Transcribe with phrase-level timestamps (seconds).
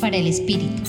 [0.00, 0.82] Para el Espíritu.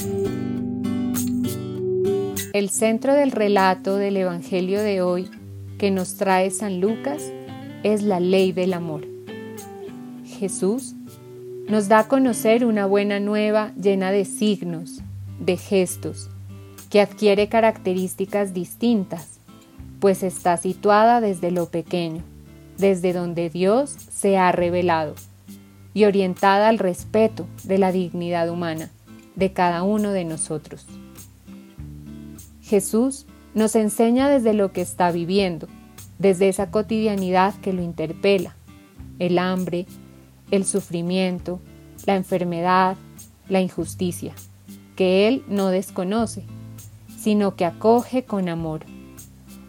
[2.52, 5.30] El centro del relato del Evangelio de hoy
[5.78, 7.32] que nos trae San Lucas
[7.84, 9.06] es la ley del amor.
[10.26, 10.96] Jesús
[11.70, 15.02] nos da a conocer una buena nueva llena de signos,
[15.40, 16.32] de gestos,
[16.90, 19.40] que adquiere características distintas,
[20.00, 22.24] pues está situada desde lo pequeño,
[22.80, 25.14] desde donde Dios se ha revelado,
[25.96, 28.92] y orientada al respeto de la dignidad humana
[29.36, 30.86] de cada uno de nosotros.
[32.62, 35.68] Jesús nos enseña desde lo que está viviendo,
[36.20, 38.56] desde esa cotidianidad que lo interpela,
[39.20, 39.86] el hambre,
[40.52, 41.62] el sufrimiento,
[42.06, 42.98] la enfermedad,
[43.48, 44.34] la injusticia,
[44.98, 46.44] que Él no desconoce,
[47.18, 48.82] sino que acoge con amor,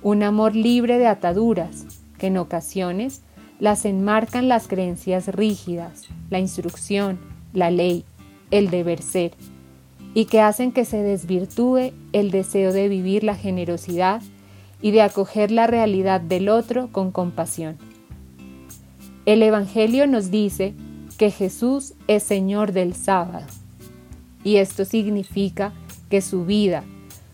[0.02, 1.86] un amor libre de ataduras,
[2.19, 3.22] que en ocasiones
[3.59, 7.19] las enmarcan las creencias rígidas, la instrucción,
[7.52, 8.05] la ley,
[8.51, 9.33] el deber ser,
[10.14, 14.22] y que hacen que se desvirtúe el deseo de vivir la generosidad
[14.83, 17.77] y de acoger la realidad del otro con compasión.
[19.25, 20.75] El Evangelio nos dice
[21.19, 23.47] que Jesús es Señor del sábado,
[24.45, 25.73] y esto significa
[26.11, 26.84] que su vida,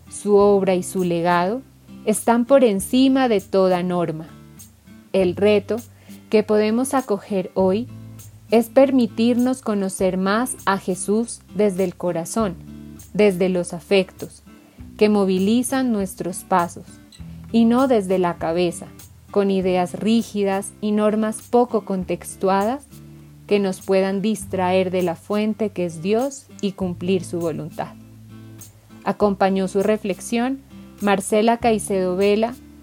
[0.09, 1.61] su obra y su legado
[2.05, 4.27] están por encima de toda norma.
[5.11, 5.77] El reto
[6.33, 7.87] que podemos acoger hoy
[8.49, 12.55] es permitirnos conocer más a Jesús desde el corazón,
[13.13, 14.41] desde los afectos,
[14.97, 16.85] que movilizan nuestros pasos
[17.51, 18.87] y no desde la cabeza,
[19.29, 22.87] con ideas rígidas y normas poco contextuadas
[23.45, 27.93] que nos puedan distraer de la fuente que es Dios y cumplir su voluntad.
[29.03, 30.61] Acompañó su reflexión
[30.99, 32.55] Marcela Caicedo Vela